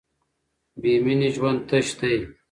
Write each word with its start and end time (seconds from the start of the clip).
بې 0.81 0.93
مینې 1.05 1.29
ژوند 1.35 1.59
تش 1.69 1.87
دی. 1.99 2.15